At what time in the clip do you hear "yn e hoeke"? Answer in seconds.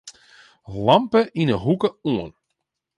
1.41-1.89